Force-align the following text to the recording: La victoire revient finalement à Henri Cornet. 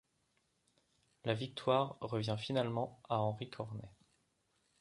La 1.25 1.35
victoire 1.35 1.99
revient 2.01 2.35
finalement 2.39 3.03
à 3.07 3.19
Henri 3.19 3.51
Cornet. 3.51 3.93